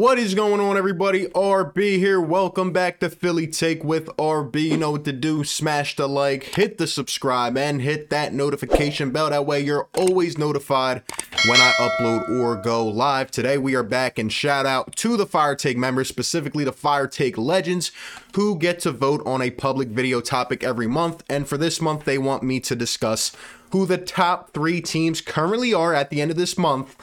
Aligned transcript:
What 0.00 0.18
is 0.18 0.34
going 0.34 0.62
on, 0.62 0.78
everybody? 0.78 1.26
RB 1.26 1.98
here. 1.98 2.22
Welcome 2.22 2.72
back 2.72 3.00
to 3.00 3.10
Philly 3.10 3.46
Take 3.46 3.84
with 3.84 4.06
RB. 4.16 4.62
You 4.62 4.78
know 4.78 4.92
what 4.92 5.04
to 5.04 5.12
do. 5.12 5.44
Smash 5.44 5.94
the 5.94 6.08
like, 6.08 6.44
hit 6.44 6.78
the 6.78 6.86
subscribe, 6.86 7.58
and 7.58 7.82
hit 7.82 8.08
that 8.08 8.32
notification 8.32 9.10
bell. 9.10 9.28
That 9.28 9.44
way, 9.44 9.60
you're 9.60 9.90
always 9.94 10.38
notified 10.38 11.02
when 11.46 11.60
I 11.60 11.72
upload 11.72 12.30
or 12.30 12.56
go 12.56 12.86
live. 12.86 13.30
Today, 13.30 13.58
we 13.58 13.74
are 13.74 13.82
back, 13.82 14.18
and 14.18 14.32
shout 14.32 14.64
out 14.64 14.96
to 14.96 15.18
the 15.18 15.26
Fire 15.26 15.54
Take 15.54 15.76
members, 15.76 16.08
specifically 16.08 16.64
the 16.64 16.72
Fire 16.72 17.06
Take 17.06 17.36
Legends, 17.36 17.92
who 18.34 18.56
get 18.56 18.78
to 18.80 18.92
vote 18.92 19.20
on 19.26 19.42
a 19.42 19.50
public 19.50 19.88
video 19.88 20.22
topic 20.22 20.64
every 20.64 20.86
month. 20.86 21.24
And 21.28 21.46
for 21.46 21.58
this 21.58 21.78
month, 21.78 22.06
they 22.06 22.16
want 22.16 22.42
me 22.42 22.58
to 22.60 22.74
discuss 22.74 23.36
who 23.72 23.84
the 23.84 23.98
top 23.98 24.54
three 24.54 24.80
teams 24.80 25.20
currently 25.20 25.74
are 25.74 25.92
at 25.92 26.08
the 26.08 26.22
end 26.22 26.30
of 26.30 26.38
this 26.38 26.56
month 26.56 26.96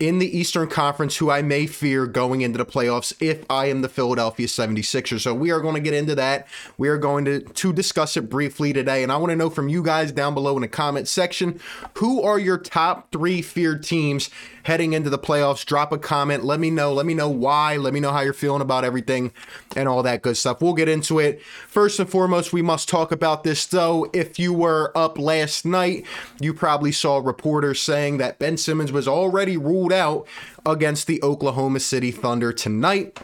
in 0.00 0.18
the 0.18 0.38
Eastern 0.38 0.68
Conference 0.68 1.16
who 1.16 1.30
I 1.30 1.42
may 1.42 1.66
fear 1.66 2.06
going 2.06 2.40
into 2.40 2.58
the 2.58 2.66
playoffs 2.66 3.12
if 3.20 3.44
I 3.50 3.66
am 3.66 3.82
the 3.82 3.88
Philadelphia 3.88 4.46
76ers. 4.46 5.20
So 5.20 5.34
we 5.34 5.50
are 5.50 5.60
going 5.60 5.74
to 5.74 5.80
get 5.80 5.94
into 5.94 6.14
that. 6.14 6.46
We 6.76 6.88
are 6.88 6.98
going 6.98 7.24
to, 7.24 7.40
to 7.40 7.72
discuss 7.72 8.16
it 8.16 8.28
briefly 8.28 8.72
today. 8.72 9.02
And 9.02 9.10
I 9.10 9.16
want 9.16 9.30
to 9.30 9.36
know 9.36 9.50
from 9.50 9.68
you 9.68 9.82
guys 9.82 10.12
down 10.12 10.34
below 10.34 10.54
in 10.56 10.62
the 10.62 10.68
comment 10.68 11.08
section 11.08 11.60
who 11.94 12.22
are 12.22 12.38
your 12.38 12.58
top 12.58 13.10
three 13.10 13.42
feared 13.42 13.82
teams 13.82 14.30
heading 14.62 14.92
into 14.92 15.10
the 15.10 15.18
playoffs? 15.18 15.64
Drop 15.64 15.92
a 15.92 15.98
comment. 15.98 16.44
Let 16.44 16.60
me 16.60 16.70
know. 16.70 16.92
Let 16.92 17.06
me 17.06 17.14
know 17.14 17.28
why. 17.28 17.76
Let 17.76 17.92
me 17.92 18.00
know 18.00 18.12
how 18.12 18.20
you're 18.20 18.32
feeling 18.32 18.62
about 18.62 18.84
everything 18.84 19.32
and 19.74 19.88
all 19.88 20.02
that 20.04 20.22
good 20.22 20.36
stuff. 20.36 20.60
We'll 20.60 20.74
get 20.74 20.88
into 20.88 21.18
it. 21.18 21.42
First 21.66 21.98
and 21.98 22.08
foremost, 22.08 22.52
we 22.52 22.62
must 22.62 22.88
talk 22.88 23.10
about 23.10 23.42
this 23.42 23.66
though. 23.66 24.08
If 24.12 24.38
you 24.38 24.52
were 24.52 24.92
up 24.96 25.18
last 25.18 25.64
night, 25.64 26.06
you 26.40 26.54
probably 26.54 26.92
saw 26.92 27.18
reporters 27.18 27.80
saying 27.80 28.18
that 28.18 28.38
Ben 28.38 28.56
Simmons 28.56 28.92
was 28.92 29.08
already 29.08 29.56
ruled 29.56 29.87
out 29.92 30.26
against 30.64 31.06
the 31.06 31.22
Oklahoma 31.22 31.80
City 31.80 32.10
Thunder 32.10 32.52
tonight. 32.52 33.18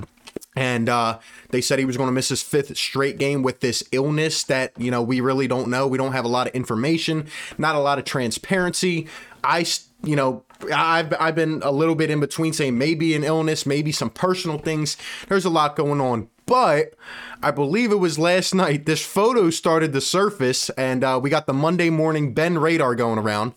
And 0.56 0.88
uh, 0.88 1.18
they 1.50 1.60
said 1.60 1.78
he 1.78 1.84
was 1.84 1.96
going 1.96 2.08
to 2.08 2.12
miss 2.12 2.28
his 2.28 2.42
fifth 2.42 2.76
straight 2.76 3.18
game 3.18 3.42
with 3.42 3.60
this 3.60 3.82
illness 3.90 4.44
that, 4.44 4.72
you 4.78 4.90
know, 4.90 5.02
we 5.02 5.20
really 5.20 5.48
don't 5.48 5.68
know. 5.68 5.88
We 5.88 5.98
don't 5.98 6.12
have 6.12 6.24
a 6.24 6.28
lot 6.28 6.46
of 6.46 6.54
information, 6.54 7.26
not 7.58 7.74
a 7.74 7.80
lot 7.80 7.98
of 7.98 8.04
transparency. 8.04 9.08
I, 9.42 9.66
you 10.04 10.14
know, 10.14 10.44
I've, 10.72 11.12
I've 11.18 11.34
been 11.34 11.60
a 11.64 11.72
little 11.72 11.96
bit 11.96 12.08
in 12.08 12.20
between 12.20 12.52
saying 12.52 12.78
maybe 12.78 13.14
an 13.16 13.24
illness, 13.24 13.66
maybe 13.66 13.90
some 13.90 14.10
personal 14.10 14.58
things. 14.58 14.96
There's 15.28 15.44
a 15.44 15.50
lot 15.50 15.74
going 15.74 16.00
on. 16.00 16.28
But 16.46 16.94
I 17.42 17.50
believe 17.50 17.90
it 17.90 17.96
was 17.96 18.18
last 18.18 18.54
night, 18.54 18.86
this 18.86 19.04
photo 19.04 19.50
started 19.50 19.92
to 19.94 20.00
surface, 20.00 20.68
and 20.70 21.02
uh, 21.02 21.18
we 21.22 21.30
got 21.30 21.46
the 21.46 21.54
Monday 21.54 21.90
morning 21.90 22.34
Ben 22.34 22.58
radar 22.58 22.94
going 22.94 23.18
around. 23.18 23.54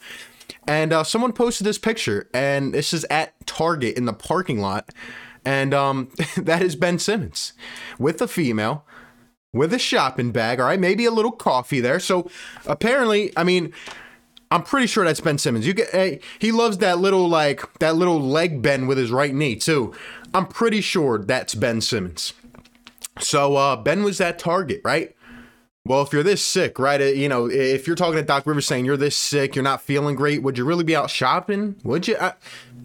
And 0.67 0.94
uh, 0.94 1.03
someone 1.03 1.34
posted 1.34 1.66
this 1.66 1.78
picture, 1.78 2.30
and 2.34 2.73
this 2.73 2.94
is 2.94 3.06
at 3.09 3.34
Target 3.45 3.98
in 3.98 4.06
the 4.06 4.14
parking 4.14 4.59
lot. 4.59 4.89
And 5.45 5.73
um, 5.73 6.09
that 6.38 6.62
is 6.62 6.76
Ben 6.76 7.00
Simmons 7.00 7.54
with 7.98 8.22
a 8.22 8.28
female, 8.28 8.86
with 9.54 9.73
a 9.73 9.80
shopping 9.80 10.31
bag, 10.31 10.59
all 10.59 10.67
right, 10.67 10.80
maybe 10.80 11.06
a 11.06 11.12
little 11.12 11.31
coffee 11.31 11.80
there. 11.80 12.00
So 12.00 12.30
apparently, 12.66 13.31
I 13.38 13.44
mean, 13.44 13.73
I'm 14.52 14.64
pretty 14.64 14.88
sure 14.88 15.04
that's 15.04 15.20
Ben 15.20 15.38
Simmons. 15.38 15.67
You 15.67 15.73
get 15.73 15.89
hey, 15.89 16.20
he 16.39 16.52
loves 16.52 16.78
that 16.78 17.00
little 17.00 17.28
like 17.28 17.80
that 17.80 17.95
little 17.95 18.22
leg 18.22 18.61
bend 18.61 18.88
with 18.88 18.98
his 18.98 19.11
right 19.11 19.34
knee 19.34 19.56
too. 19.56 19.94
I'm 20.34 20.48
pretty 20.48 20.82
sure 20.82 21.17
that's 21.17 21.56
Ben 21.56 21.82
Simmons. 21.82 22.34
So 23.20 23.56
uh, 23.56 23.76
Ben 23.76 24.04
was 24.04 24.20
that 24.20 24.39
target, 24.39 24.82
right? 24.86 25.16
Well, 25.88 26.02
if 26.02 26.11
you're 26.11 26.23
this 26.23 26.41
sick, 26.41 26.80
right? 26.80 26.99
uh, 26.99 27.05
You 27.05 27.30
know, 27.30 27.49
if 27.49 27.88
you're 27.88 27.95
talking 27.95 28.17
to 28.17 28.21
Doc 28.23 28.45
Rivers 28.45 28.66
saying 28.66 28.83
you're 28.83 28.97
this 28.97 29.16
sick, 29.16 29.55
you're 29.55 29.63
not 29.63 29.81
feeling 29.81 30.16
great, 30.16 30.43
would 30.43 30.57
you 30.57 30.66
really 30.66 30.83
be 30.83 30.95
out 30.95 31.09
shopping? 31.09 31.75
Would 31.83 32.07
you? 32.07 32.17
I, 32.19 32.33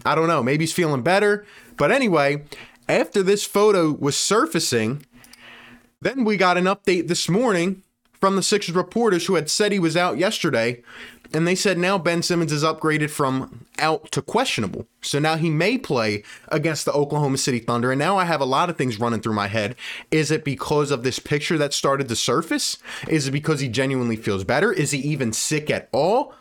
I 0.05 0.15
don't 0.15 0.27
know. 0.27 0.41
Maybe 0.41 0.63
he's 0.63 0.73
feeling 0.73 1.01
better. 1.01 1.45
But 1.75 1.91
anyway, 1.91 2.45
after 2.87 3.21
this 3.21 3.45
photo 3.45 3.91
was 3.91 4.15
surfacing, 4.15 5.05
then 6.01 6.23
we 6.23 6.37
got 6.37 6.57
an 6.57 6.65
update 6.65 7.07
this 7.09 7.27
morning 7.27 7.83
from 8.13 8.37
the 8.37 8.43
Sixers 8.43 8.75
reporters 8.75 9.25
who 9.25 9.35
had 9.35 9.49
said 9.49 9.73
he 9.73 9.79
was 9.79 9.97
out 9.97 10.17
yesterday. 10.17 10.81
And 11.33 11.47
they 11.47 11.55
said 11.55 11.79
now 11.79 11.97
Ben 11.97 12.21
Simmons 12.21 12.51
is 12.51 12.63
upgraded 12.63 13.09
from 13.09 13.65
out 13.79 14.11
to 14.11 14.21
questionable. 14.21 14.87
So 15.01 15.17
now 15.17 15.35
he 15.35 15.49
may 15.49 15.79
play 15.79 16.23
against 16.49 16.85
the 16.85 16.93
Oklahoma 16.93 17.37
City 17.39 17.59
Thunder. 17.59 17.91
And 17.91 17.99
now 17.99 18.17
I 18.17 18.25
have 18.25 18.39
a 18.39 18.45
lot 18.45 18.69
of 18.69 18.77
things 18.77 18.99
running 18.99 19.19
through 19.19 19.33
my 19.33 19.47
head. 19.47 19.75
Is 20.11 20.29
it 20.29 20.43
because 20.43 20.91
of 20.91 21.03
this 21.03 21.17
picture 21.17 21.57
that 21.57 21.73
started 21.73 22.07
to 22.09 22.15
surface? 22.15 22.77
Is 23.07 23.27
it 23.27 23.31
because 23.31 23.59
he 23.59 23.67
genuinely 23.67 24.15
feels 24.15 24.43
better? 24.43 24.71
Is 24.71 24.91
he 24.91 24.99
even 24.99 25.33
sick 25.33 25.71
at 25.71 25.89
all? 25.91 26.35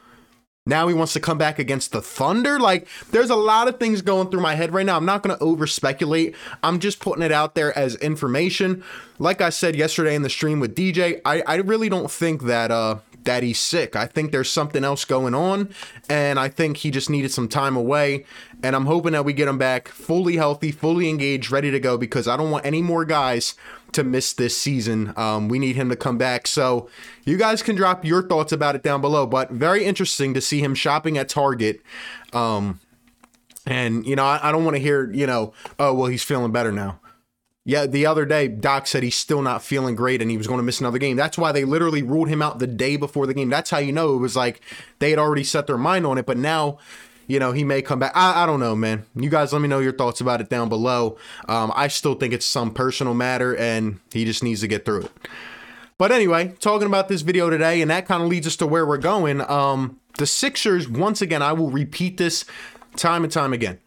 Now 0.65 0.87
he 0.87 0.95
wants 0.95 1.13
to 1.15 1.21
come 1.21 1.39
back 1.39 1.59
against 1.59 1.91
the 1.91 2.01
Thunder. 2.01 2.61
Like, 2.61 2.87
there's 3.11 3.31
a 3.31 3.37
lot 3.37 3.67
of 3.67 3.81
things 3.81 4.01
going 4.01 4.31
through 4.31 4.43
my 4.43 4.55
head 4.55 4.73
right 4.73 4.87
now. 4.87 4.97
I'm 4.97 5.05
not 5.05 5.25
going 5.25 5.37
to 5.37 5.43
over 5.43 5.67
speculate. 5.67 6.37
I'm 6.63 6.79
just 6.79 7.01
putting 7.01 7.25
it 7.25 7.33
out 7.33 7.57
there 7.57 7.77
as 7.77 7.97
information. 7.97 8.85
Like 9.19 9.41
I 9.41 9.51
said 9.51 9.75
yesterday 9.75 10.15
in 10.15 10.23
the 10.23 10.31
stream 10.31 10.61
with 10.61 10.77
DJ, 10.77 11.21
I, 11.25 11.43
I 11.49 11.57
really 11.57 11.89
don't 11.89 12.11
think 12.11 12.45
that 12.45 12.71
uh 12.71 12.99
that 13.25 13.43
he's 13.43 13.61
sick. 13.61 13.97
I 13.97 14.07
think 14.07 14.33
there's 14.33 14.51
something 14.51 14.85
else 14.85 15.05
going 15.05 15.35
on, 15.35 15.71
and 16.09 16.39
I 16.39 16.49
think 16.49 16.79
he 16.79 16.91
just 16.91 17.11
needed 17.11 17.31
some 17.31 17.49
time 17.49 17.77
away. 17.77 18.25
And 18.63 18.77
I'm 18.77 18.87
hoping 18.87 19.13
that 19.13 19.25
we 19.25 19.33
get 19.33 19.49
him 19.49 19.59
back 19.59 19.89
fully 19.89 20.37
healthy, 20.37 20.71
fully 20.71 21.09
engaged, 21.09 21.51
ready 21.51 21.71
to 21.71 21.81
go 21.81 21.99
because 21.99 22.29
I 22.29 22.37
don't 22.37 22.51
want 22.51 22.65
any 22.65 22.83
more 22.83 23.05
guys 23.05 23.55
to 23.93 24.05
miss 24.05 24.33
this 24.33 24.57
season. 24.57 25.13
Um, 25.17 25.49
we 25.49 25.59
need 25.59 25.77
him 25.77 25.89
to 25.91 25.97
come 25.97 26.19
back. 26.19 26.47
So 26.47 26.89
you 27.25 27.37
guys 27.37 27.63
can 27.63 27.77
drop 27.77 28.05
your 28.05 28.23
thoughts 28.23 28.53
about 28.53 28.75
it 28.75 28.83
down 28.83 29.01
below. 29.01 29.27
But 29.27 29.51
very 29.51 29.85
interesting 29.85 30.35
to 30.35 30.41
see 30.41 30.61
him 30.61 30.75
shopping 30.75 31.19
at 31.19 31.29
Target. 31.29 31.83
Um, 32.33 32.81
and 33.67 34.07
you 34.07 34.17
know, 34.17 34.25
I, 34.25 34.49
I 34.49 34.53
don't 34.53 34.65
want 34.65 34.77
to 34.77 34.83
hear, 34.83 35.11
you 35.13 35.27
know, 35.27 35.53
oh 35.79 35.95
well, 35.95 36.07
he's 36.07 36.23
feeling 36.23 36.53
better 36.53 36.73
now. 36.73 37.01
Yeah, 37.65 37.87
the 37.87 38.07
other 38.07 38.25
day, 38.25 38.49
Doc 38.49 38.89
said 38.89 39.05
he's 39.05 39.15
still 39.15 39.41
not 39.41 39.63
feeling 39.63 39.95
great 39.95 40.21
and 40.21 40.31
he 40.31 40.37
was 40.37 40.49
going 40.49 40.59
to 40.59 40.65
miss 40.65 40.81
another 40.81 40.99
game. 40.99 41.17
That's 41.17 41.39
why 41.39 41.53
they 41.53 41.65
literally 41.65 42.03
ruled 42.03 42.29
him 42.29 42.43
out 42.43 42.59
the 42.59 42.67
day 42.67 42.97
before 42.97 43.27
the 43.27 43.35
game. 43.35 43.51
That's 43.51 43.71
how 43.71 43.79
you 43.79 43.93
know 43.93 44.15
it 44.15 44.19
was 44.19 44.35
like 44.35 44.61
they 44.99 45.11
had 45.11 45.19
already 45.21 45.45
set 45.45 45.69
their 45.69 45.79
mind 45.79 46.05
on 46.05 46.19
it. 46.19 46.27
But 46.27 46.39
now, 46.39 46.79
you 47.29 47.39
know, 47.39 47.53
he 47.53 47.63
may 47.63 47.81
come 47.81 48.01
back. 48.01 48.13
I, 48.17 48.43
I 48.43 48.47
don't 48.47 48.59
know, 48.59 48.75
man. 48.75 49.07
You 49.15 49.31
guys 49.31 49.53
let 49.53 49.63
me 49.63 49.69
know 49.69 49.79
your 49.79 49.93
thoughts 49.93 50.21
about 50.21 50.41
it 50.41 50.49
down 50.49 50.69
below. 50.69 51.17
Um, 51.49 51.73
I 51.77 51.87
still 51.87 52.15
think 52.15 52.35
it's 52.35 52.47
some 52.47 52.75
personal 52.75 53.15
matter 53.15 53.57
and 53.57 54.01
he 54.13 54.25
just 54.25 54.43
needs 54.43 54.61
to 54.63 54.67
get 54.67 54.85
through 54.85 55.03
it. 55.03 55.13
But 55.99 56.11
anyway, 56.11 56.55
talking 56.59 56.89
about 56.89 57.07
this 57.07 57.23
video 57.23 57.49
today, 57.49 57.81
and 57.81 57.89
that 57.93 58.07
kind 58.07 58.25
of 58.25 58.29
leads 58.29 58.49
us 58.49 58.57
to 58.57 58.67
where 58.67 58.85
we're 58.85 58.99
going. 58.99 59.41
Um, 59.41 60.01
the 60.19 60.27
Sixers, 60.27 60.89
once 60.89 61.23
again, 61.23 61.43
I 61.43 61.53
will 61.53 61.71
repeat 61.71 62.17
this 62.17 62.45
time 62.97 63.23
and 63.23 63.33
time 63.33 63.53
again. 63.53 63.79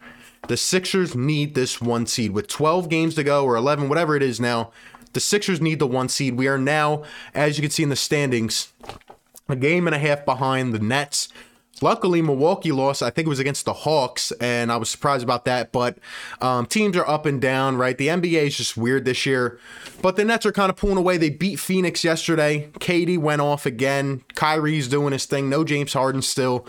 The 0.48 0.56
Sixers 0.56 1.14
need 1.14 1.54
this 1.54 1.80
one 1.80 2.06
seed 2.06 2.32
with 2.32 2.46
12 2.48 2.88
games 2.88 3.14
to 3.16 3.24
go 3.24 3.44
or 3.44 3.56
11, 3.56 3.88
whatever 3.88 4.16
it 4.16 4.22
is 4.22 4.40
now. 4.40 4.70
The 5.12 5.20
Sixers 5.20 5.60
need 5.60 5.78
the 5.78 5.86
one 5.86 6.08
seed. 6.08 6.36
We 6.36 6.46
are 6.46 6.58
now, 6.58 7.02
as 7.34 7.58
you 7.58 7.62
can 7.62 7.70
see 7.70 7.82
in 7.82 7.88
the 7.88 7.96
standings, 7.96 8.72
a 9.48 9.56
game 9.56 9.86
and 9.86 9.94
a 9.94 9.98
half 9.98 10.24
behind 10.24 10.74
the 10.74 10.78
Nets. 10.78 11.28
Luckily, 11.82 12.22
Milwaukee 12.22 12.72
lost. 12.72 13.02
I 13.02 13.10
think 13.10 13.26
it 13.26 13.28
was 13.28 13.38
against 13.38 13.66
the 13.66 13.72
Hawks, 13.72 14.32
and 14.40 14.72
I 14.72 14.76
was 14.76 14.88
surprised 14.88 15.22
about 15.22 15.44
that. 15.44 15.72
But 15.72 15.98
um, 16.40 16.64
teams 16.66 16.96
are 16.96 17.06
up 17.06 17.26
and 17.26 17.40
down, 17.40 17.76
right? 17.76 17.98
The 17.98 18.08
NBA 18.08 18.46
is 18.46 18.56
just 18.56 18.76
weird 18.76 19.04
this 19.04 19.26
year. 19.26 19.58
But 20.00 20.16
the 20.16 20.24
Nets 20.24 20.46
are 20.46 20.52
kind 20.52 20.70
of 20.70 20.76
pulling 20.76 20.96
away. 20.96 21.18
They 21.18 21.28
beat 21.28 21.60
Phoenix 21.60 22.02
yesterday. 22.02 22.70
KD 22.78 23.18
went 23.18 23.42
off 23.42 23.66
again. 23.66 24.22
Kyrie's 24.34 24.88
doing 24.88 25.12
his 25.12 25.26
thing. 25.26 25.50
No 25.50 25.64
James 25.64 25.92
Harden 25.92 26.22
still. 26.22 26.66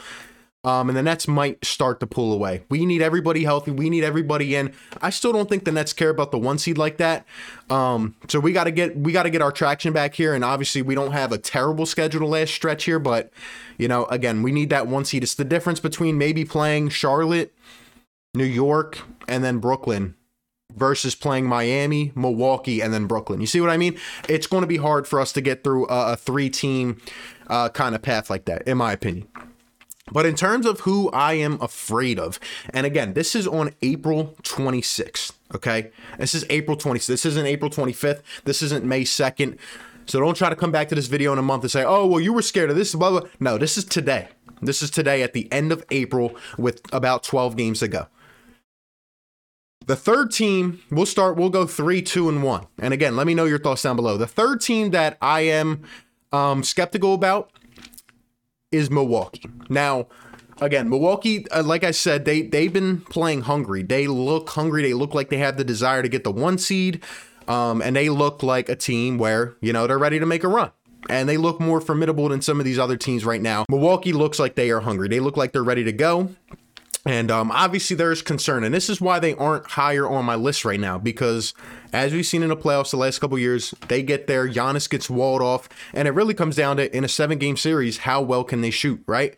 Um, 0.67 0.89
and 0.89 0.97
the 0.97 1.01
Nets 1.01 1.29
might 1.29 1.63
start 1.63 2.01
to 2.01 2.07
pull 2.07 2.33
away. 2.33 2.63
We 2.67 2.85
need 2.85 3.01
everybody 3.01 3.45
healthy. 3.45 3.71
We 3.71 3.89
need 3.89 4.03
everybody 4.03 4.53
in. 4.53 4.73
I 5.01 5.11
still 5.11 5.31
don't 5.31 5.47
think 5.47 5.63
the 5.63 5.71
Nets 5.71 5.93
care 5.93 6.09
about 6.09 6.31
the 6.31 6.37
one 6.37 6.57
seed 6.57 6.77
like 6.77 6.97
that. 6.97 7.25
Um, 7.69 8.15
so 8.27 8.41
we 8.41 8.51
got 8.51 8.65
to 8.65 8.71
get 8.71 8.97
we 8.97 9.13
got 9.13 9.23
to 9.23 9.29
get 9.29 9.41
our 9.41 9.53
traction 9.53 9.93
back 9.93 10.13
here. 10.13 10.33
And 10.33 10.43
obviously, 10.43 10.81
we 10.81 10.93
don't 10.93 11.13
have 11.13 11.31
a 11.31 11.37
terrible 11.37 11.85
schedule 11.85 12.19
the 12.19 12.25
last 12.25 12.53
stretch 12.53 12.83
here, 12.83 12.99
but 12.99 13.31
you 13.77 13.87
know, 13.87 14.07
again, 14.07 14.43
we 14.43 14.51
need 14.51 14.69
that 14.71 14.87
one 14.87 15.05
seed. 15.05 15.23
It's 15.23 15.35
the 15.35 15.45
difference 15.45 15.79
between 15.79 16.17
maybe 16.17 16.43
playing 16.43 16.89
Charlotte, 16.89 17.53
New 18.35 18.43
York, 18.43 18.99
and 19.25 19.45
then 19.45 19.59
Brooklyn 19.59 20.15
versus 20.75 21.15
playing 21.15 21.45
Miami, 21.45 22.11
Milwaukee, 22.13 22.81
and 22.81 22.93
then 22.93 23.05
Brooklyn. 23.05 23.39
You 23.39 23.47
see 23.47 23.61
what 23.61 23.69
I 23.69 23.77
mean? 23.77 23.97
It's 24.27 24.47
going 24.47 24.63
to 24.63 24.67
be 24.67 24.77
hard 24.77 25.07
for 25.07 25.21
us 25.21 25.31
to 25.31 25.39
get 25.39 25.63
through 25.63 25.87
a, 25.87 26.11
a 26.11 26.15
three 26.17 26.49
team 26.49 26.99
uh, 27.47 27.69
kind 27.69 27.95
of 27.95 28.01
path 28.01 28.29
like 28.29 28.43
that, 28.45 28.67
in 28.67 28.75
my 28.75 28.91
opinion. 28.91 29.29
But 30.11 30.25
in 30.25 30.35
terms 30.35 30.65
of 30.65 30.81
who 30.81 31.09
I 31.11 31.33
am 31.33 31.61
afraid 31.61 32.19
of, 32.19 32.39
and 32.69 32.85
again, 32.85 33.13
this 33.13 33.35
is 33.35 33.47
on 33.47 33.73
April 33.81 34.35
26th, 34.43 35.33
okay? 35.55 35.91
This 36.17 36.33
is 36.33 36.45
April 36.49 36.77
26th. 36.77 37.07
This 37.07 37.25
isn't 37.25 37.45
April 37.45 37.69
25th. 37.69 38.21
This 38.45 38.61
isn't 38.61 38.85
May 38.85 39.03
2nd. 39.03 39.57
So 40.05 40.19
don't 40.21 40.37
try 40.37 40.49
to 40.49 40.55
come 40.55 40.71
back 40.71 40.87
to 40.89 40.95
this 40.95 41.07
video 41.07 41.33
in 41.33 41.39
a 41.39 41.43
month 41.43 41.63
and 41.63 41.71
say, 41.71 41.83
oh, 41.83 42.07
well, 42.07 42.21
you 42.21 42.31
were 42.31 42.41
scared 42.41 42.69
of 42.69 42.77
this, 42.77 42.95
blah, 42.95 43.09
blah. 43.09 43.29
No, 43.39 43.57
this 43.57 43.77
is 43.77 43.83
today. 43.83 44.29
This 44.61 44.81
is 44.81 44.89
today 44.89 45.21
at 45.21 45.33
the 45.33 45.51
end 45.51 45.71
of 45.71 45.83
April 45.91 46.35
with 46.57 46.81
about 46.93 47.23
12 47.23 47.57
games 47.57 47.79
to 47.81 47.89
go. 47.89 48.07
The 49.85 49.95
third 49.95 50.31
team, 50.31 50.81
we'll 50.89 51.05
start, 51.05 51.37
we'll 51.37 51.49
go 51.49 51.65
three, 51.65 52.01
two, 52.01 52.27
and 52.27 52.43
one. 52.43 52.67
And 52.79 52.93
again, 52.93 53.15
let 53.15 53.27
me 53.27 53.33
know 53.33 53.45
your 53.45 53.59
thoughts 53.59 53.83
down 53.83 53.95
below. 53.95 54.17
The 54.17 54.27
third 54.27 54.61
team 54.61 54.91
that 54.91 55.17
I 55.21 55.41
am 55.41 55.83
um 56.33 56.61
skeptical 56.61 57.13
about 57.13 57.51
is 58.71 58.89
Milwaukee. 58.89 59.49
Now, 59.69 60.07
again, 60.61 60.89
Milwaukee, 60.89 61.49
uh, 61.49 61.63
like 61.63 61.83
I 61.83 61.91
said, 61.91 62.25
they 62.25 62.41
they've 62.41 62.71
been 62.71 63.01
playing 63.01 63.41
hungry. 63.41 63.83
They 63.83 64.07
look 64.07 64.49
hungry. 64.49 64.81
They 64.83 64.93
look 64.93 65.13
like 65.13 65.29
they 65.29 65.37
have 65.37 65.57
the 65.57 65.63
desire 65.63 66.01
to 66.01 66.09
get 66.09 66.23
the 66.23 66.31
one 66.31 66.57
seed, 66.57 67.03
um, 67.47 67.81
and 67.81 67.95
they 67.95 68.09
look 68.09 68.43
like 68.43 68.69
a 68.69 68.75
team 68.75 69.17
where 69.17 69.55
you 69.61 69.73
know 69.73 69.87
they're 69.87 69.97
ready 69.97 70.19
to 70.19 70.25
make 70.25 70.43
a 70.43 70.47
run. 70.47 70.71
And 71.09 71.29
they 71.29 71.37
look 71.37 71.61
more 71.61 71.79
formidable 71.79 72.27
than 72.27 72.41
some 72.41 72.59
of 72.59 72.65
these 72.65 72.77
other 72.77 72.97
teams 72.97 73.23
right 73.23 73.41
now. 73.41 73.65
Milwaukee 73.69 74.11
looks 74.11 74.39
like 74.39 74.55
they 74.55 74.71
are 74.71 74.81
hungry. 74.81 75.07
They 75.07 75.21
look 75.21 75.37
like 75.37 75.53
they're 75.53 75.63
ready 75.63 75.85
to 75.85 75.93
go. 75.93 76.35
And 77.05 77.31
um, 77.31 77.51
obviously, 77.51 77.95
there's 77.95 78.21
concern, 78.21 78.63
and 78.63 78.73
this 78.73 78.89
is 78.89 78.99
why 78.99 79.19
they 79.19 79.33
aren't 79.35 79.65
higher 79.65 80.07
on 80.07 80.25
my 80.25 80.35
list 80.35 80.65
right 80.65 80.79
now. 80.79 80.97
Because 80.97 81.53
as 81.93 82.11
we've 82.11 82.25
seen 82.25 82.43
in 82.43 82.49
the 82.49 82.57
playoffs 82.57 82.91
the 82.91 82.97
last 82.97 83.19
couple 83.19 83.39
years, 83.39 83.73
they 83.87 84.03
get 84.03 84.27
there, 84.27 84.47
Giannis 84.47 84.89
gets 84.89 85.09
walled 85.09 85.41
off, 85.41 85.69
and 85.93 86.07
it 86.07 86.11
really 86.11 86.33
comes 86.33 86.55
down 86.55 86.77
to 86.77 86.95
in 86.95 87.03
a 87.03 87.07
seven-game 87.07 87.55
series, 87.57 87.99
how 87.99 88.21
well 88.21 88.43
can 88.43 88.61
they 88.61 88.71
shoot, 88.71 89.01
right? 89.07 89.37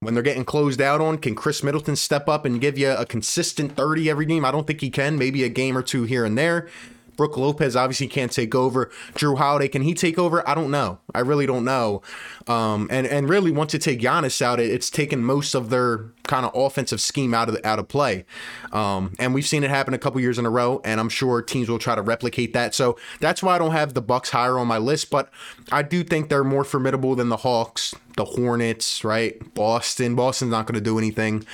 When 0.00 0.14
they're 0.14 0.22
getting 0.22 0.44
closed 0.44 0.80
out 0.80 1.00
on, 1.00 1.18
can 1.18 1.34
Khris 1.34 1.62
Middleton 1.62 1.96
step 1.96 2.28
up 2.28 2.44
and 2.44 2.60
give 2.60 2.76
you 2.76 2.90
a 2.90 3.06
consistent 3.06 3.76
30 3.76 4.10
every 4.10 4.26
game? 4.26 4.44
I 4.44 4.50
don't 4.50 4.66
think 4.66 4.80
he 4.80 4.90
can. 4.90 5.16
Maybe 5.16 5.44
a 5.44 5.48
game 5.48 5.78
or 5.78 5.82
two 5.82 6.02
here 6.02 6.24
and 6.24 6.36
there. 6.36 6.68
Brook 7.16 7.36
Lopez 7.36 7.76
obviously 7.76 8.06
can't 8.06 8.32
take 8.32 8.54
over. 8.54 8.90
Jrue 9.14 9.38
Holiday, 9.38 9.68
can 9.68 9.82
he 9.82 9.94
take 9.94 10.18
over? 10.18 10.46
I 10.48 10.54
don't 10.54 10.70
know. 10.70 10.98
I 11.14 11.20
really 11.20 11.46
don't 11.46 11.64
know. 11.64 12.02
Um, 12.46 12.88
and 12.90 13.06
and 13.06 13.28
really, 13.28 13.50
once 13.50 13.72
you 13.72 13.78
take 13.78 14.00
Giannis 14.00 14.42
out, 14.42 14.60
it, 14.60 14.70
it's 14.70 14.90
taken 14.90 15.22
most 15.24 15.54
of 15.54 15.70
their 15.70 16.12
kind 16.26 16.46
of 16.46 16.52
offensive 16.54 17.00
scheme 17.00 17.34
out 17.34 17.48
of 17.48 17.54
the, 17.54 17.66
out 17.66 17.78
of 17.78 17.88
play. 17.88 18.24
Um, 18.72 19.14
and 19.18 19.34
we've 19.34 19.46
seen 19.46 19.62
it 19.62 19.70
happen 19.70 19.94
a 19.94 19.98
couple 19.98 20.20
years 20.20 20.38
in 20.38 20.46
a 20.46 20.50
row, 20.50 20.80
and 20.84 21.00
I'm 21.00 21.08
sure 21.08 21.42
teams 21.42 21.68
will 21.68 21.78
try 21.78 21.94
to 21.94 22.02
replicate 22.02 22.52
that. 22.54 22.74
So 22.74 22.98
that's 23.20 23.42
why 23.42 23.56
I 23.56 23.58
don't 23.58 23.72
have 23.72 23.94
the 23.94 24.02
Bucks 24.02 24.30
higher 24.30 24.58
on 24.58 24.66
my 24.66 24.78
list, 24.78 25.10
but 25.10 25.30
I 25.70 25.82
do 25.82 26.02
think 26.02 26.28
they're 26.28 26.44
more 26.44 26.64
formidable 26.64 27.14
than 27.14 27.28
the 27.28 27.38
Hawks, 27.38 27.94
the 28.16 28.24
Hornets, 28.24 29.04
right? 29.04 29.54
Boston. 29.54 30.14
Boston's 30.14 30.50
not 30.50 30.66
going 30.66 30.74
to 30.74 30.80
do 30.80 30.98
anything. 30.98 31.44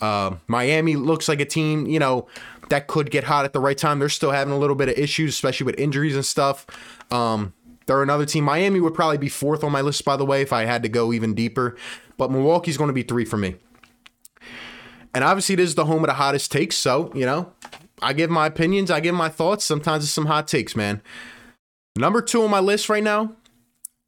Uh, 0.00 0.36
Miami 0.46 0.96
looks 0.96 1.28
like 1.28 1.40
a 1.40 1.44
team, 1.44 1.86
you 1.86 1.98
know, 1.98 2.26
that 2.70 2.86
could 2.86 3.10
get 3.10 3.24
hot 3.24 3.44
at 3.44 3.52
the 3.52 3.60
right 3.60 3.76
time. 3.76 3.98
They're 3.98 4.08
still 4.08 4.30
having 4.30 4.52
a 4.54 4.58
little 4.58 4.76
bit 4.76 4.88
of 4.88 4.96
issues, 4.96 5.34
especially 5.34 5.66
with 5.66 5.78
injuries 5.78 6.14
and 6.14 6.24
stuff. 6.24 6.66
Um, 7.12 7.52
they're 7.86 8.02
another 8.02 8.24
team. 8.24 8.44
Miami 8.44 8.80
would 8.80 8.94
probably 8.94 9.18
be 9.18 9.28
fourth 9.28 9.62
on 9.62 9.72
my 9.72 9.80
list, 9.80 10.04
by 10.04 10.16
the 10.16 10.24
way, 10.24 10.40
if 10.42 10.52
I 10.52 10.64
had 10.64 10.82
to 10.84 10.88
go 10.88 11.12
even 11.12 11.34
deeper. 11.34 11.76
But 12.16 12.30
Milwaukee's 12.30 12.76
going 12.76 12.88
to 12.88 12.94
be 12.94 13.02
three 13.02 13.24
for 13.24 13.36
me. 13.36 13.56
And 15.12 15.24
obviously, 15.24 15.54
it 15.54 15.60
is 15.60 15.74
the 15.74 15.86
home 15.86 16.04
of 16.04 16.06
the 16.06 16.14
hottest 16.14 16.52
takes. 16.52 16.76
So, 16.76 17.10
you 17.14 17.26
know, 17.26 17.52
I 18.00 18.12
give 18.12 18.30
my 18.30 18.46
opinions, 18.46 18.90
I 18.90 19.00
give 19.00 19.14
my 19.14 19.28
thoughts. 19.28 19.64
Sometimes 19.64 20.04
it's 20.04 20.12
some 20.12 20.26
hot 20.26 20.46
takes, 20.46 20.76
man. 20.76 21.02
Number 21.96 22.22
two 22.22 22.44
on 22.44 22.50
my 22.50 22.60
list 22.60 22.88
right 22.88 23.02
now 23.02 23.34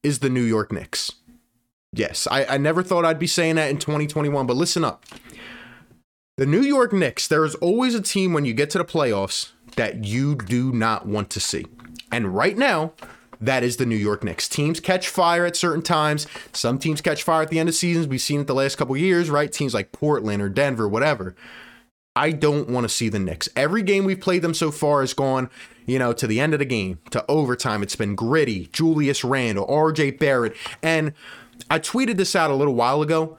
is 0.05 0.21
the 0.21 0.31
New 0.31 0.43
York 0.43 0.71
Knicks. 0.71 1.11
Yes, 1.93 2.29
I, 2.31 2.45
I 2.45 2.59
never 2.59 2.83
thought 2.83 3.05
I'd 3.05 3.19
be 3.19 3.27
saying 3.27 3.57
that 3.57 3.71
in 3.71 3.79
2021, 3.79 4.47
but 4.47 4.57
listen 4.57 4.85
up. 4.85 5.05
The 6.39 6.47
New 6.47 6.63
York 6.63 6.95
Knicks, 6.95 7.29
there 7.29 7.45
is 7.45 7.55
always 7.57 7.95
a 7.95 8.01
team 8.01 8.33
when 8.33 8.47
you 8.47 8.55
get 8.55 8.71
to 8.71 8.79
the 8.79 8.87
playoffs 8.87 9.53
that 9.77 10.07
you 10.07 10.35
do 10.35 10.73
not 10.73 11.07
want 11.07 11.29
to 11.29 11.41
see. 11.41 11.67
And 12.11 12.35
right 12.35 12.57
now, 12.57 12.95
that 13.39 13.63
is 13.63 13.77
the 13.77 13.85
New 13.85 13.97
York 13.97 14.25
Knicks. 14.25 14.49
Teams 14.49 14.81
catch 14.81 15.09
fire 15.09 15.45
at 15.45 15.57
certain 15.57 15.83
times. 15.83 16.27
Some 16.55 16.79
teams 16.79 17.03
catch 17.03 17.23
fire 17.23 17.43
at 17.43 17.51
the 17.51 17.59
end 17.59 17.69
of 17.69 17.75
seasons. 17.75 18.07
We've 18.07 18.19
seen 18.19 18.41
it 18.41 18.47
the 18.47 18.55
last 18.55 18.79
couple 18.79 18.97
years, 18.97 19.29
right? 19.29 19.53
Teams 19.53 19.75
like 19.75 19.93
Portland 19.93 20.41
or 20.41 20.49
Denver, 20.49 20.89
whatever. 20.89 21.37
I 22.17 22.31
don't 22.31 22.71
want 22.71 22.85
to 22.85 22.89
see 22.89 23.11
the 23.11 23.19
Knicks. 23.19 23.51
Every 23.55 23.83
game 23.83 24.07
we've 24.07 24.19
played 24.19 24.41
them 24.41 24.55
so 24.55 24.71
far 24.71 25.01
has 25.01 25.13
gone, 25.13 25.51
you 25.85 25.99
know, 25.99 26.15
to 26.15 26.27
the 26.27 26.41
end 26.41 26.55
of 26.55 26.61
the 26.61 26.65
game, 26.65 26.99
to 27.11 27.23
overtime. 27.29 27.83
It's 27.83 27.97
been 27.97 28.15
gritty. 28.15 28.71
Julius 28.73 29.23
Randle, 29.23 29.67
RJ 29.67 30.19
Barrett. 30.19 30.57
And 30.83 31.13
I 31.71 31.79
tweeted 31.79 32.17
this 32.17 32.35
out 32.35 32.51
a 32.51 32.55
little 32.55 32.75
while 32.75 33.03
ago. 33.03 33.37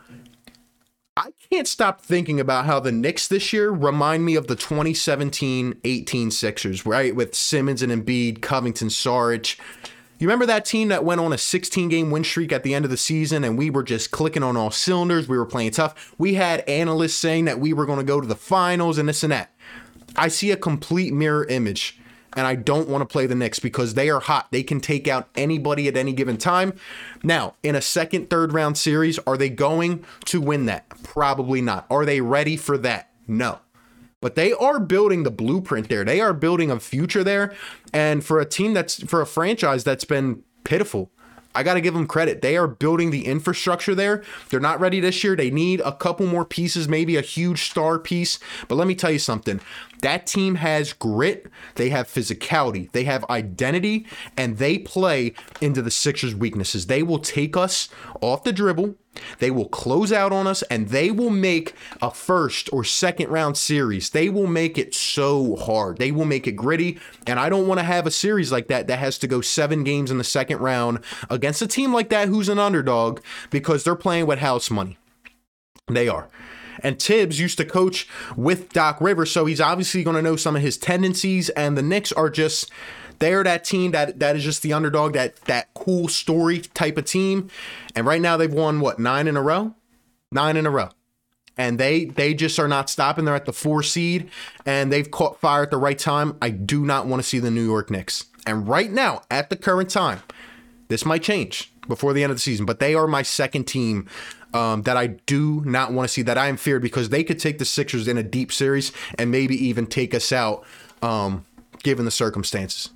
I 1.16 1.30
can't 1.52 1.68
stop 1.68 2.02
thinking 2.02 2.40
about 2.40 2.66
how 2.66 2.80
the 2.80 2.92
Knicks 2.92 3.28
this 3.28 3.54
year 3.54 3.70
remind 3.70 4.26
me 4.26 4.34
of 4.34 4.48
the 4.48 4.56
2017-18 4.56 6.34
Sixers, 6.34 6.88
right? 6.88 7.16
With 7.16 7.36
Simmons 7.36 7.84
and 7.84 7.92
Embiid, 7.92 8.42
Covington, 8.42 8.88
Saric. 8.88 9.60
You 10.18 10.28
remember 10.28 10.48
that 10.48 10.66
team 10.66 10.88
that 10.88 11.04
went 11.04 11.22
on 11.22 11.32
a 11.32 11.36
16-game 11.36 12.10
win 12.10 12.24
streak 12.24 12.52
at 12.52 12.64
the 12.64 12.74
end 12.74 12.84
of 12.84 12.90
the 12.90 12.98
season 12.98 13.44
and 13.44 13.60
we 13.60 13.70
were 13.70 13.84
just 13.84 14.10
clicking 14.10 14.42
on 14.42 14.58
all 14.58 14.72
cylinders. 14.72 15.28
We 15.28 15.38
were 15.38 15.46
playing 15.46 15.72
tough. 15.72 16.16
We 16.18 16.34
had 16.34 16.62
analysts 16.62 17.16
saying 17.16 17.46
that 17.46 17.60
we 17.60 17.74
were 17.74 17.86
going 17.86 18.00
to 18.00 18.06
go 18.06 18.20
to 18.20 18.28
the 18.28 18.36
finals 18.36 18.98
and 18.98 19.08
this 19.08 19.22
and 19.22 19.32
that. 19.32 19.54
I 20.16 20.30
see 20.30 20.50
a 20.50 20.58
complete 20.58 21.14
mirror 21.14 21.46
image 21.46 22.00
and 22.36 22.48
I 22.48 22.56
don't 22.56 22.90
want 22.90 23.02
to 23.02 23.12
play 23.12 23.26
the 23.26 23.36
Knicks 23.36 23.60
because 23.60 23.94
they 23.94 24.10
are 24.10 24.20
hot. 24.20 24.48
They 24.52 24.64
can 24.64 24.80
take 24.80 25.08
out 25.08 25.30
anybody 25.36 25.88
at 25.88 25.98
any 25.98 26.14
given 26.14 26.38
time. 26.38 26.74
Now, 27.24 27.56
in 27.64 27.76
a 27.76 27.82
second, 27.82 28.30
third 28.30 28.54
round 28.54 28.78
series, 28.78 29.20
are 29.20 29.38
they 29.38 29.50
going 29.50 30.06
to 30.26 30.42
win 30.42 30.66
that? 30.66 30.90
Probably 31.04 31.62
not. 31.62 31.86
Are 31.90 32.06
they 32.06 32.22
ready 32.22 32.58
for 32.58 32.78
that? 32.80 33.12
No. 33.28 33.60
But 34.22 34.36
they 34.36 34.54
are 34.54 34.80
building 34.80 35.24
the 35.24 35.32
blueprint 35.32 35.90
there. 35.90 36.06
They 36.06 36.22
are 36.22 36.34
building 36.34 36.72
a 36.72 36.80
future 36.80 37.24
there. 37.24 37.54
And 37.94 38.24
for 38.24 38.40
a 38.40 38.46
team 38.46 38.74
that's, 38.74 39.04
for 39.04 39.22
a 39.22 39.26
franchise 39.26 39.84
that's 39.84 40.06
been 40.06 40.44
pitiful, 40.64 41.12
I 41.56 41.64
got 41.64 41.76
to 41.76 41.82
give 41.82 41.94
them 41.94 42.08
credit. 42.08 42.42
They 42.42 42.58
are 42.58 42.68
building 42.68 43.12
the 43.12 43.26
infrastructure 43.26 43.96
there. 43.96 44.24
They're 44.50 44.60
not 44.60 44.80
ready 44.80 45.00
this 45.00 45.24
year. 45.24 45.36
They 45.36 45.52
need 45.52 45.82
a 45.82 45.92
couple 45.92 46.26
more 46.26 46.46
pieces, 46.46 46.88
maybe 46.88 47.16
a 47.16 47.22
huge 47.22 47.70
star 47.70 48.00
piece. 48.00 48.40
But 48.68 48.76
let 48.76 48.88
me 48.88 48.96
tell 48.96 49.12
you 49.12 49.20
something 49.20 49.60
that 50.02 50.28
team 50.28 50.56
has 50.56 50.92
grit, 50.92 51.48
they 51.76 51.90
have 51.90 52.08
physicality, 52.08 52.92
they 52.92 53.06
have 53.06 53.24
identity, 53.30 54.06
and 54.36 54.58
they 54.58 54.78
play 54.78 55.34
into 55.62 55.82
the 55.82 55.92
Sixers' 55.92 56.36
weaknesses. 56.36 56.88
They 56.88 57.02
will 57.04 57.20
take 57.20 57.56
us 57.56 57.88
off 58.20 58.44
the 58.44 58.52
dribble. 58.52 58.96
They 59.40 59.52
will 59.52 59.68
close 59.68 60.12
out 60.12 60.32
on 60.32 60.48
us 60.48 60.62
and 60.64 60.90
they 60.90 61.12
will 61.12 61.30
make 61.30 61.74
a 62.02 62.12
first 62.12 62.70
or 62.72 62.84
second 62.84 63.30
round 63.30 63.58
series. 63.58 64.10
They 64.10 64.30
will 64.30 64.48
make 64.48 64.78
it 64.78 64.94
so 64.94 65.56
hard. 65.56 65.98
They 65.98 66.12
will 66.12 66.26
make 66.26 66.48
it 66.48 66.54
gritty. 66.54 67.00
And 67.28 67.40
I 67.40 67.50
don't 67.50 67.68
want 67.68 67.80
to 67.80 67.86
have 67.86 68.08
a 68.08 68.12
series 68.12 68.52
like 68.52 68.68
that 68.68 68.88
that 68.88 69.00
has 69.00 69.18
to 69.20 69.28
go 69.28 69.42
seven 69.42 69.84
games 69.84 70.12
in 70.12 70.18
the 70.18 70.24
second 70.24 70.60
round 70.60 71.00
against 71.30 71.62
a 71.62 71.68
team 71.68 71.94
like 71.94 72.10
that 72.10 72.28
who's 72.28 72.50
an 72.50 72.60
underdog 72.60 73.20
because 73.50 73.84
they're 73.84 73.96
playing 73.96 74.26
with 74.26 74.40
house 74.40 74.72
money. 74.72 74.98
They 75.88 76.08
are. 76.08 76.30
And 76.82 77.02
Thibs 77.02 77.40
used 77.40 77.58
to 77.60 77.66
coach 77.66 78.08
with 78.36 78.74
Doc 78.74 79.00
Rivers, 79.00 79.32
so 79.32 79.46
he's 79.46 79.62
obviously 79.62 80.04
going 80.04 80.16
to 80.16 80.22
know 80.22 80.36
some 80.36 80.56
of 80.56 80.62
his 80.62 80.78
tendencies. 80.78 81.50
And 81.52 81.78
the 81.78 81.82
Knicks 81.82 82.12
are 82.12 82.30
just 82.30 82.70
they're 83.20 83.44
that 83.44 83.64
team 83.64 83.92
that 83.92 84.20
that 84.20 84.36
is 84.36 84.44
just 84.44 84.62
the 84.62 84.74
underdog, 84.74 85.14
that 85.14 85.36
that 85.42 85.74
cool 85.74 86.08
story 86.08 86.60
type 86.60 86.98
of 86.98 87.06
team. 87.06 87.50
And 87.96 88.06
right 88.06 88.22
now 88.22 88.38
they've 88.38 88.54
won 88.54 88.80
what 88.80 89.00
nine 89.00 89.28
in 89.28 89.38
a 89.38 89.42
row, 89.42 89.76
nine 90.32 90.58
in 90.58 90.66
a 90.66 90.72
row. 90.72 90.90
And 91.58 91.80
they 91.80 92.06
they 92.06 92.34
just 92.34 92.58
are 92.58 92.68
not 92.68 92.90
stopping. 92.90 93.26
They're 93.26 93.36
at 93.36 93.46
the 93.46 93.54
four 93.54 93.84
seed, 93.84 94.30
and 94.66 94.92
they've 94.92 95.10
caught 95.10 95.40
fire 95.40 95.64
at 95.64 95.72
the 95.72 95.78
right 95.78 96.00
time. 96.00 96.36
I 96.42 96.50
do 96.50 96.84
not 96.86 97.06
want 97.06 97.22
to 97.22 97.28
see 97.28 97.40
the 97.40 97.52
New 97.52 97.66
York 97.66 97.92
Knicks. 97.92 98.26
And 98.46 98.68
right 98.68 98.92
now, 98.92 99.22
at 99.30 99.50
the 99.50 99.56
current 99.56 99.90
time, 99.90 100.22
this 100.88 101.06
might 101.06 101.24
change 101.24 101.72
before 101.88 102.14
the 102.14 102.24
end 102.24 102.32
of 102.32 102.38
the 102.38 102.42
season, 102.42 102.66
but 102.66 102.80
they 102.80 102.96
are 102.96 103.08
my 103.08 103.22
second 103.22 103.66
team 103.66 104.08
um, 104.54 104.84
that 104.84 104.98
I 104.98 105.08
do 105.08 105.62
not 105.66 105.92
want 105.92 106.08
to 106.08 106.14
see, 106.14 106.22
that 106.24 106.38
I 106.38 106.48
am 106.48 106.58
feared 106.58 106.82
because 106.82 107.10
they 107.10 107.24
could 107.24 107.40
take 107.40 107.58
the 107.58 107.66
Sixers 107.66 108.08
in 108.08 108.18
a 108.18 108.24
deep 108.24 108.52
series 108.52 108.92
and 109.18 109.32
maybe 109.32 109.56
even 109.56 109.86
take 109.86 110.14
us 110.14 110.32
out, 110.32 110.64
um, 111.02 111.46
given 111.84 112.06
the 112.06 112.12
circumstances. 112.12 112.90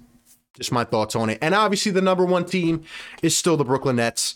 Just 0.57 0.71
my 0.71 0.83
thoughts 0.83 1.15
on 1.15 1.29
it. 1.29 1.37
And 1.41 1.55
obviously, 1.55 1.91
the 1.91 2.01
number 2.01 2.25
one 2.25 2.45
team 2.45 2.83
is 3.21 3.37
still 3.37 3.57
the 3.57 3.63
Brooklyn 3.63 3.95
Nets 3.97 4.35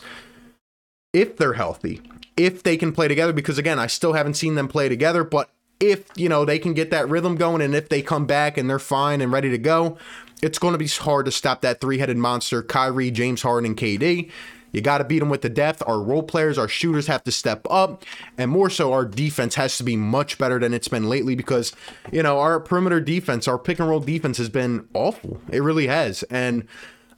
if 1.14 1.38
they're 1.38 1.54
healthy, 1.54 2.02
if 2.38 2.64
they 2.64 2.78
can 2.78 2.92
play 2.92 3.08
together, 3.08 3.34
because 3.34 3.58
again, 3.58 3.80
I 3.80 3.88
still 3.88 4.14
haven't 4.14 4.36
seen 4.36 4.56
them 4.56 4.68
play 4.68 4.88
together, 4.88 5.24
but 5.24 5.50
if 5.80 6.06
you 6.16 6.30
know 6.30 6.46
they 6.46 6.60
can 6.60 6.74
get 6.74 6.92
that 6.92 7.10
rhythm 7.10 7.36
going 7.36 7.62
and 7.62 7.76
if 7.76 7.90
they 7.90 8.02
come 8.02 8.26
back 8.26 8.58
and 8.58 8.70
they're 8.70 8.80
fine 8.80 9.20
and 9.20 9.32
ready 9.32 9.50
to 9.50 9.58
go, 9.58 9.98
it's 10.42 10.60
going 10.60 10.74
to 10.74 10.78
be 10.78 10.88
hard 10.88 11.26
to 11.26 11.32
stop 11.32 11.62
that 11.62 11.82
three-headed 11.82 12.18
monster, 12.18 12.64
Kyrie, 12.64 13.12
James 13.12 13.42
Harden, 13.42 13.72
and 13.72 13.78
KD. 13.78 14.32
You 14.72 14.82
got 14.82 15.00
to 15.00 15.04
beat 15.04 15.20
them 15.20 15.30
with 15.30 15.42
the 15.42 15.50
depth. 15.50 15.84
Our 15.86 16.02
role 16.02 16.24
players, 16.24 16.58
our 16.58 16.68
shooters 16.68 17.08
have 17.08 17.24
to 17.26 17.32
step 17.32 17.66
up. 17.70 18.04
And 18.38 18.52
more 18.52 18.70
so, 18.70 18.94
our 18.94 19.06
defense 19.06 19.56
has 19.56 19.78
to 19.78 19.84
be 19.84 19.96
much 19.96 20.38
better 20.38 20.60
than 20.60 20.74
it's 20.74 20.88
been 20.88 21.10
lately 21.10 21.36
because, 21.36 21.74
you 22.12 22.24
know, 22.24 22.40
our 22.40 22.60
perimeter 22.60 23.00
defense, 23.00 23.48
our 23.48 23.58
pick 23.58 23.80
and 23.80 23.90
roll 23.90 24.00
defense 24.00 24.38
has 24.38 24.50
been 24.50 24.88
awful. 24.94 25.42
It 25.52 25.62
really 25.62 25.88
has. 25.88 26.24
And 26.24 26.68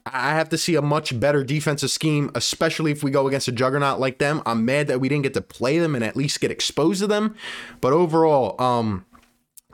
I 0.05 0.31
have 0.31 0.49
to 0.49 0.57
see 0.57 0.75
a 0.75 0.81
much 0.81 1.17
better 1.17 1.43
defensive 1.43 1.89
scheme, 1.89 2.29
especially 2.35 2.91
if 2.91 3.03
we 3.03 3.11
go 3.11 3.27
against 3.27 3.47
a 3.47 3.53
juggernaut 3.53 3.99
like 3.99 4.17
them. 4.17 4.41
I'm 4.45 4.65
mad 4.65 4.87
that 4.87 4.99
we 4.99 5.07
didn't 5.07 5.23
get 5.23 5.33
to 5.35 5.41
play 5.41 5.79
them 5.79 5.95
and 5.95 6.03
at 6.03 6.15
least 6.15 6.41
get 6.41 6.51
exposed 6.51 6.99
to 7.01 7.07
them. 7.07 7.35
But 7.79 7.93
overall, 7.93 8.61
um, 8.61 9.05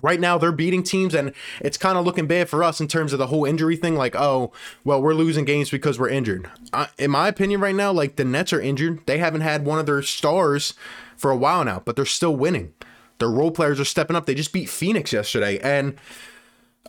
right 0.01 0.19
now 0.19 0.37
they're 0.37 0.51
beating 0.51 0.83
teams 0.83 1.13
and 1.13 1.33
it's 1.61 1.77
kind 1.77 1.97
of 1.97 2.05
looking 2.05 2.27
bad 2.27 2.49
for 2.49 2.63
us 2.63 2.79
in 2.79 2.87
terms 2.87 3.13
of 3.13 3.19
the 3.19 3.27
whole 3.27 3.45
injury 3.45 3.75
thing 3.75 3.95
like 3.95 4.15
oh 4.15 4.51
well 4.83 5.01
we're 5.01 5.13
losing 5.13 5.45
games 5.45 5.69
because 5.69 5.99
we're 5.99 6.09
injured 6.09 6.49
uh, 6.73 6.87
in 6.97 7.11
my 7.11 7.27
opinion 7.27 7.59
right 7.59 7.75
now 7.75 7.91
like 7.91 8.15
the 8.15 8.25
nets 8.25 8.53
are 8.53 8.61
injured 8.61 8.99
they 9.05 9.17
haven't 9.17 9.41
had 9.41 9.65
one 9.65 9.79
of 9.79 9.85
their 9.85 10.01
stars 10.01 10.73
for 11.15 11.31
a 11.31 11.37
while 11.37 11.63
now 11.63 11.81
but 11.83 11.95
they're 11.95 12.05
still 12.05 12.35
winning 12.35 12.73
their 13.19 13.29
role 13.29 13.51
players 13.51 13.79
are 13.79 13.85
stepping 13.85 14.15
up 14.15 14.25
they 14.25 14.35
just 14.35 14.53
beat 14.53 14.69
phoenix 14.69 15.11
yesterday 15.11 15.59
and 15.59 15.97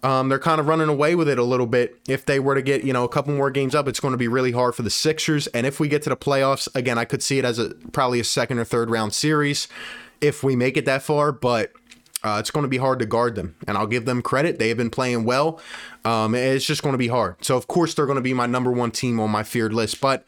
um, 0.02 0.28
they're 0.28 0.38
kind 0.38 0.60
of 0.60 0.68
running 0.68 0.88
away 0.88 1.14
with 1.14 1.28
it 1.28 1.38
a 1.38 1.42
little 1.42 1.66
bit. 1.66 2.00
If 2.08 2.24
they 2.24 2.40
were 2.40 2.54
to 2.54 2.62
get, 2.62 2.84
you 2.84 2.92
know, 2.92 3.04
a 3.04 3.08
couple 3.08 3.34
more 3.34 3.50
games 3.50 3.74
up, 3.74 3.86
it's 3.86 4.00
going 4.00 4.12
to 4.12 4.18
be 4.18 4.28
really 4.28 4.52
hard 4.52 4.74
for 4.74 4.82
the 4.82 4.90
Sixers. 4.90 5.46
And 5.48 5.66
if 5.66 5.78
we 5.78 5.88
get 5.88 6.02
to 6.02 6.10
the 6.10 6.16
playoffs, 6.16 6.74
again, 6.74 6.98
I 6.98 7.04
could 7.04 7.22
see 7.22 7.38
it 7.38 7.44
as 7.44 7.58
a 7.58 7.74
probably 7.92 8.20
a 8.20 8.24
second 8.24 8.58
or 8.58 8.64
third 8.64 8.90
round 8.90 9.12
series 9.12 9.68
if 10.20 10.42
we 10.42 10.56
make 10.56 10.76
it 10.76 10.86
that 10.86 11.02
far. 11.02 11.32
But 11.32 11.72
uh, 12.22 12.38
it's 12.40 12.50
going 12.50 12.64
to 12.64 12.68
be 12.68 12.76
hard 12.76 12.98
to 12.98 13.06
guard 13.06 13.34
them, 13.34 13.56
and 13.66 13.76
I'll 13.76 13.86
give 13.86 14.04
them 14.04 14.22
credit. 14.22 14.58
They 14.58 14.68
have 14.68 14.76
been 14.76 14.90
playing 14.90 15.24
well. 15.24 15.60
Um, 16.04 16.34
it's 16.34 16.64
just 16.64 16.82
going 16.82 16.92
to 16.92 16.98
be 16.98 17.08
hard. 17.08 17.44
So 17.44 17.56
of 17.56 17.66
course 17.66 17.94
they're 17.94 18.06
going 18.06 18.16
to 18.16 18.22
be 18.22 18.34
my 18.34 18.46
number 18.46 18.70
one 18.70 18.90
team 18.90 19.20
on 19.20 19.30
my 19.30 19.42
feared 19.42 19.72
list, 19.72 20.00
but. 20.00 20.24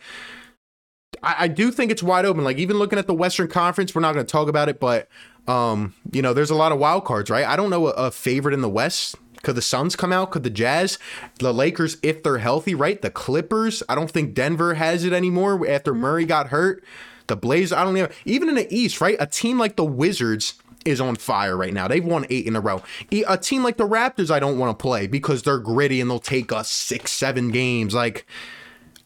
I, 1.23 1.35
I 1.41 1.49
do 1.49 1.71
think 1.71 1.93
it's 1.93 2.03
wide 2.03 2.25
open. 2.25 2.43
Like 2.43 2.57
even 2.57 2.79
looking 2.79 2.99
at 2.99 3.07
the 3.07 3.15
Western 3.15 3.47
Conference, 3.47 3.95
we're 3.95 4.01
not 4.01 4.15
going 4.15 4.25
to 4.25 4.33
talk 4.33 4.49
about 4.49 4.71
it, 4.71 4.81
but 4.81 5.09
um, 5.47 5.95
you 6.11 6.23
know, 6.23 6.33
there's 6.33 6.51
a 6.51 6.55
lot 6.55 6.73
of 6.73 6.79
wild 6.79 7.05
cards, 7.05 7.31
right? 7.31 7.47
I 7.47 7.55
don't 7.55 7.71
know 7.71 7.89
a, 7.89 7.91
a 7.91 8.11
favorite 8.11 8.55
in 8.55 8.61
the 8.63 8.69
West. 8.69 9.17
Could 9.43 9.57
the 9.57 9.63
Suns 9.63 9.97
come 9.97 10.13
out? 10.13 10.31
Could 10.31 10.45
the 10.45 10.51
Jazz, 10.51 10.99
the 11.41 11.53
Lakers, 11.53 11.97
if 12.03 12.23
they're 12.23 12.39
healthy, 12.39 12.75
right? 12.75 13.01
The 13.01 13.11
Clippers. 13.11 13.83
I 13.89 13.95
don't 13.95 14.11
think 14.11 14.35
Denver 14.35 14.75
has 14.75 15.05
it 15.05 15.13
anymore 15.13 15.69
after 15.69 15.95
Murray 15.95 16.25
got 16.25 16.49
hurt. 16.49 16.85
The 17.27 17.37
Blazers. 17.37 17.73
I 17.73 17.85
don't 17.85 17.95
know. 17.95 18.09
Even 18.25 18.49
in 18.49 18.55
the 18.55 18.73
East, 18.73 19.01
right? 19.01 19.17
A 19.19 19.27
team 19.27 19.59
like 19.59 19.77
the 19.77 19.85
Wizards 19.85 20.55
is 20.85 21.01
on 21.01 21.17
fire 21.17 21.57
right 21.57 21.73
now. 21.73 21.89
They've 21.89 22.05
won 22.05 22.27
eight 22.31 22.47
in 22.47 22.57
a 22.57 22.61
row. 22.61 22.83
A 23.27 23.39
team 23.39 23.63
like 23.63 23.77
the 23.77 23.89
Raptors, 23.89 24.31
I 24.31 24.41
don't 24.41 24.59
want 24.59 24.77
to 24.77 24.83
play 24.83 25.07
because 25.07 25.43
they're 25.43 25.59
gritty 25.59 26.01
and 26.01 26.11
they'll 26.11 26.19
take 26.19 26.53
us 26.53 26.71
six, 26.71 27.13
seven 27.13 27.51
games. 27.51 27.95
Like, 27.95 28.27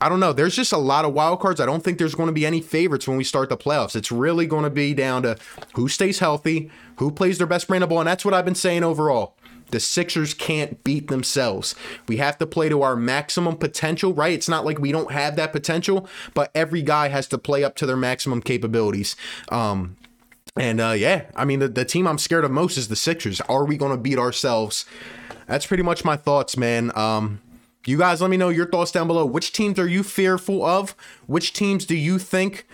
I 0.01 0.09
don't 0.09 0.21
know. 0.21 0.33
There's 0.33 0.55
just 0.55 0.73
a 0.73 0.79
lot 0.79 1.05
of 1.05 1.15
wild 1.15 1.41
cards. 1.41 1.61
I 1.61 1.67
don't 1.67 1.83
think 1.83 1.99
there's 1.99 2.15
going 2.15 2.29
to 2.29 2.33
be 2.33 2.45
any 2.45 2.61
favorites 2.61 3.09
when 3.09 3.17
we 3.17 3.25
start 3.25 3.49
the 3.49 3.57
playoffs. 3.57 3.97
It's 3.97 4.13
really 4.13 4.47
going 4.47 4.65
to 4.65 4.71
be 4.71 4.93
down 4.93 5.23
to 5.23 5.37
who 5.75 5.89
stays 5.89 6.19
healthy, 6.19 6.71
who 6.97 7.11
plays 7.11 7.39
their 7.39 7.47
best 7.47 7.67
brand 7.67 7.83
of 7.83 7.91
ball, 7.91 8.01
and 8.01 8.07
that's 8.07 8.25
what 8.25 8.35
I've 8.35 8.45
been 8.45 8.55
saying 8.55 8.85
overall. 8.85 9.37
The 9.71 9.81
Sixers 9.81 10.33
can't 10.33 10.85
beat 10.85 11.09
themselves. 11.09 11.75
We 12.07 12.19
have 12.19 12.39
to 12.39 12.47
play 12.47 12.69
to 12.69 12.83
our 12.83 12.95
maximum 12.95 13.57
potential, 13.57 14.13
right? 14.13 14.33
It's 14.33 14.49
not 14.49 14.65
like 14.65 14.79
we 14.79 14.93
don't 14.93 15.11
have 15.11 15.35
that 15.37 15.51
potential, 15.51 16.09
but 16.35 16.51
every 16.55 16.83
guy 16.83 17.09
has 17.09 17.27
to 17.29 17.39
play 17.39 17.65
up 17.65 17.75
to 17.77 17.87
their 17.87 17.97
maximum 17.97 18.43
capabilities. 18.43 19.17
Um, 19.49 19.97
and 20.57 20.81
uh, 20.81 20.91
yeah, 20.97 21.27
I 21.35 21.45
mean, 21.45 21.59
the, 21.59 21.69
the 21.69 21.85
team 21.85 22.07
I'm 22.07 22.19
scared 22.19 22.45
of 22.45 22.51
most 22.51 22.77
is 22.77 22.89
the 22.89 22.97
Sixers. 22.97 23.41
Are 23.43 23.65
we 23.65 23.77
going 23.77 23.93
to 23.93 23.99
beat 23.99 24.19
ourselves? 24.19 24.87
That's 25.47 25.67
pretty 25.67 25.83
much 25.83 26.05
my 26.05 26.17
thoughts, 26.17 26.57
man. 26.57 26.91
Um, 26.97 27.41
you 27.87 27.99
guys 27.99 28.21
let 28.21 28.31
me 28.31 28.37
know 28.37 28.49
your 28.49 28.67
thoughts 28.67 28.91
down 28.91 29.07
below. 29.07 29.25
Which 29.25 29.53
teams 29.53 29.79
are 29.79 29.87
you 29.87 30.03
fearful 30.03 30.65
of? 30.65 30.97
Which 31.27 31.53
teams 31.53 31.87
do 31.87 31.95
you 31.95 32.19
think 32.19 32.67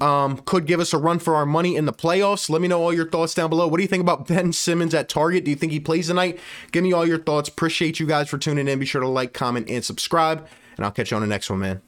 um, 0.00 0.38
could 0.38 0.66
give 0.66 0.78
us 0.78 0.92
a 0.92 0.98
run 0.98 1.18
for 1.18 1.34
our 1.34 1.44
money 1.44 1.74
in 1.74 1.86
the 1.86 1.92
playoffs? 1.92 2.48
Let 2.48 2.62
me 2.62 2.68
know 2.68 2.80
all 2.80 2.92
your 2.92 3.08
thoughts 3.08 3.34
down 3.34 3.50
below. 3.50 3.66
What 3.66 3.78
do 3.78 3.82
you 3.82 3.88
think 3.88 4.02
about 4.02 4.28
Ben 4.28 4.52
Simmons 4.52 4.94
at 4.94 5.08
Target? 5.08 5.44
Do 5.44 5.50
you 5.50 5.56
think 5.56 5.72
he 5.72 5.80
plays 5.80 6.06
tonight? 6.06 6.38
Give 6.70 6.84
me 6.84 6.92
all 6.92 7.06
your 7.06 7.18
thoughts. 7.18 7.48
Appreciate 7.48 7.98
you 7.98 8.06
guys 8.06 8.28
for 8.28 8.38
tuning 8.38 8.68
in. 8.68 8.78
Be 8.78 8.86
sure 8.86 9.00
to 9.00 9.08
like, 9.08 9.32
comment, 9.32 9.68
and 9.68 9.84
subscribe. 9.84 10.46
And 10.76 10.84
I'll 10.84 10.92
catch 10.92 11.10
you 11.10 11.16
on 11.16 11.22
the 11.22 11.26
next 11.26 11.50
one, 11.50 11.58
man. 11.58 11.82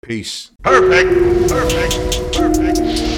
Peace. 0.00 0.52
Perfect. 0.62 1.10
Perfect. 1.48 2.34
Perfect. 2.34 3.11